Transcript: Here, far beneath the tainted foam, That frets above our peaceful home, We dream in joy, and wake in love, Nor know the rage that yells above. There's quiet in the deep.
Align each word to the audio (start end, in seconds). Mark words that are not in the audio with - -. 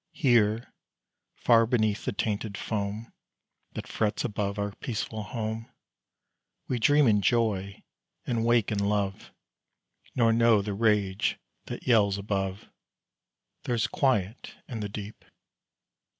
Here, 0.13 0.73
far 1.35 1.67
beneath 1.67 2.05
the 2.05 2.11
tainted 2.11 2.57
foam, 2.57 3.13
That 3.73 3.85
frets 3.85 4.23
above 4.23 4.57
our 4.57 4.71
peaceful 4.77 5.21
home, 5.21 5.71
We 6.67 6.79
dream 6.79 7.05
in 7.05 7.21
joy, 7.21 7.83
and 8.25 8.43
wake 8.43 8.71
in 8.71 8.79
love, 8.79 9.31
Nor 10.15 10.33
know 10.33 10.63
the 10.63 10.73
rage 10.73 11.37
that 11.65 11.85
yells 11.85 12.17
above. 12.17 12.67
There's 13.65 13.85
quiet 13.85 14.55
in 14.67 14.79
the 14.79 14.89
deep. 14.89 15.23